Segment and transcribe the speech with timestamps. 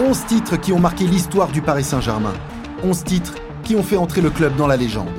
[0.00, 2.32] 11 titres qui ont marqué l'histoire du Paris Saint-Germain.
[2.82, 5.12] 11 titres qui ont fait entrer le club dans la légende.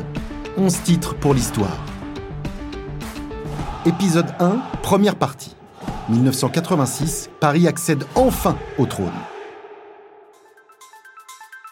[0.58, 1.78] 11 titres pour l'histoire.
[3.86, 5.56] Épisode 1, première partie.
[6.10, 9.12] 1986, Paris accède enfin au trône.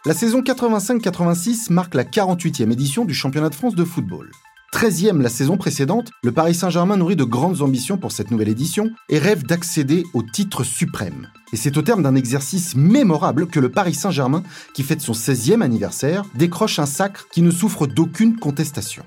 [0.05, 4.29] La saison 85-86 marque la 48e édition du championnat de France de football.
[4.73, 8.89] 13e la saison précédente, le Paris Saint-Germain nourrit de grandes ambitions pour cette nouvelle édition
[9.09, 11.27] et rêve d'accéder au titre suprême.
[11.51, 15.61] Et c'est au terme d'un exercice mémorable que le Paris Saint-Germain, qui fête son 16e
[15.61, 19.03] anniversaire, décroche un sacre qui ne souffre d'aucune contestation.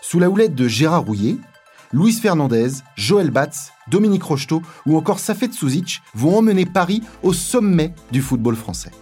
[0.00, 1.36] Sous la houlette de Gérard Rouillet,
[1.92, 7.92] Luis Fernandez, Joël Batz, Dominique Rocheteau ou encore Safet Souzic vont emmener Paris au sommet
[8.12, 8.92] du football français.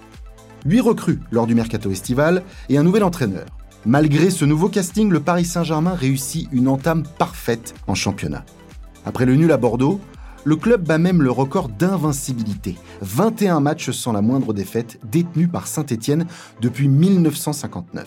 [0.64, 3.46] Huit recrues lors du mercato estival et un nouvel entraîneur.
[3.86, 8.44] Malgré ce nouveau casting, le Paris Saint-Germain réussit une entame parfaite en championnat.
[9.06, 10.00] Après le nul à Bordeaux,
[10.44, 12.76] le club bat même le record d'invincibilité.
[13.00, 16.26] 21 matchs sans la moindre défaite, détenus par Saint-Étienne
[16.60, 18.06] depuis 1959.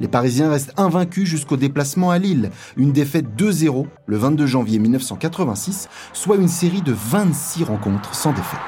[0.00, 5.88] Les Parisiens restent invaincus jusqu'au déplacement à Lille, une défaite 2-0 le 22 janvier 1986,
[6.12, 8.58] soit une série de 26 rencontres sans défaite.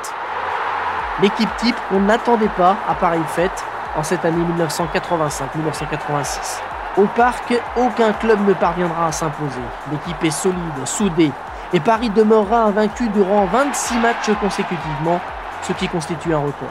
[1.21, 3.65] L'équipe type qu'on n'attendait pas à pareille fête
[3.97, 6.61] en cette année 1985-1986.
[6.99, 9.61] Au parc, aucun club ne parviendra à s'imposer.
[9.91, 11.31] L'équipe est solide, soudée,
[11.73, 15.21] et Paris demeurera invaincu durant 26 matchs consécutivement,
[15.63, 16.71] ce qui constitue un record.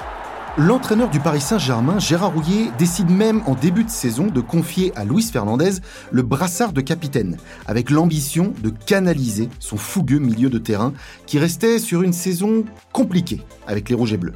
[0.58, 5.04] L'entraîneur du Paris Saint-Germain, Gérard Rouillet, décide même en début de saison de confier à
[5.04, 5.82] Luis Fernandez
[6.12, 7.36] le brassard de capitaine,
[7.68, 10.94] avec l'ambition de canaliser son fougueux milieu de terrain
[11.26, 14.36] qui restait sur une saison compliquée avec les Rouges et Bleus.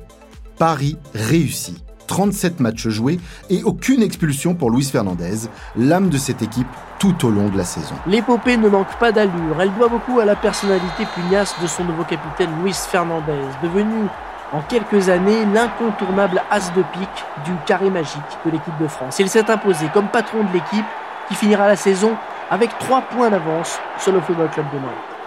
[0.58, 3.20] Paris réussit 37 matchs joués
[3.52, 7.64] et aucune expulsion pour Luis Fernandez, l'âme de cette équipe tout au long de la
[7.64, 7.94] saison.
[8.08, 12.04] L'épopée ne manque pas d'allure, elle doit beaucoup à la personnalité pugnace de son nouveau
[12.04, 14.08] capitaine Luis Fernandez, devenu
[14.52, 19.20] en quelques années l'incontournable as de pique du carré magique de l'équipe de France.
[19.20, 20.86] Il s'est imposé comme patron de l'équipe
[21.28, 22.16] qui finira la saison
[22.50, 25.19] avec 3 points d'avance sur le Football Club de Nantes.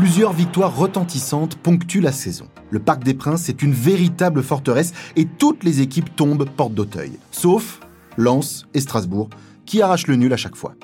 [0.00, 2.46] Plusieurs victoires retentissantes ponctuent la saison.
[2.70, 7.12] Le Parc des Princes est une véritable forteresse et toutes les équipes tombent porte d'Auteuil,
[7.30, 7.80] sauf
[8.16, 9.28] Lens et Strasbourg,
[9.66, 10.74] qui arrachent le nul à chaque fois.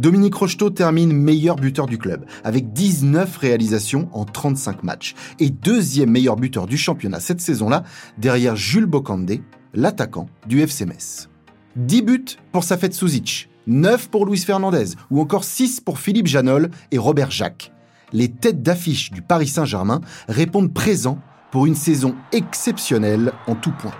[0.00, 6.10] Dominique Rocheteau termine meilleur buteur du club, avec 19 réalisations en 35 matchs, et deuxième
[6.10, 7.84] meilleur buteur du championnat cette saison-là,
[8.18, 9.42] derrière Jules Bocandé,
[9.74, 11.28] l'attaquant du FC Metz.
[11.76, 16.72] 10 buts pour Safet Souzic, 9 pour Luis Fernandez, ou encore 6 pour Philippe Janol
[16.90, 17.70] et Robert Jacques
[18.12, 21.18] les têtes d'affiche du Paris Saint-Germain répondent présents
[21.50, 23.92] pour une saison exceptionnelle en tout point.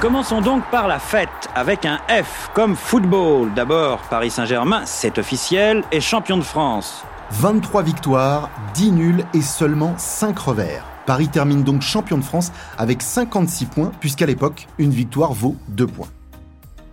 [0.00, 3.54] Commençons donc par la fête avec un F comme football.
[3.54, 7.04] D'abord, Paris Saint-Germain, c'est officiel, est champion de France.
[7.30, 10.84] 23 victoires, 10 nuls et seulement 5 revers.
[11.06, 15.86] Paris termine donc champion de France avec 56 points, puisqu'à l'époque, une victoire vaut 2
[15.86, 16.08] points.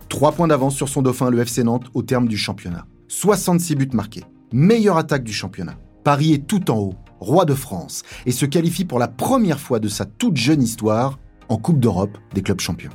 [0.08, 2.84] 3 points d'avance sur son dauphin, le FC Nantes, au terme du championnat.
[3.10, 4.24] 66 buts marqués.
[4.52, 5.74] Meilleure attaque du championnat.
[6.04, 9.80] Paris est tout en haut, roi de France, et se qualifie pour la première fois
[9.80, 12.92] de sa toute jeune histoire en Coupe d'Europe des clubs champions.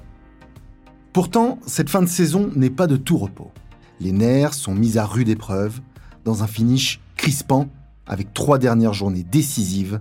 [1.12, 3.52] Pourtant, cette fin de saison n'est pas de tout repos.
[4.00, 5.82] Les nerfs sont mis à rude épreuve
[6.24, 7.68] dans un finish crispant
[8.08, 10.00] avec trois dernières journées décisives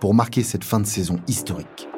[0.00, 1.88] pour marquer cette fin de saison historique.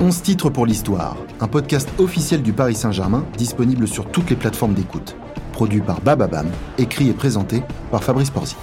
[0.00, 4.74] 11 titres pour l'histoire, un podcast officiel du Paris Saint-Germain disponible sur toutes les plateformes
[4.74, 5.16] d'écoute.
[5.52, 6.46] Produit par Bababam,
[6.78, 8.58] écrit et présenté par Fabrice Porzic.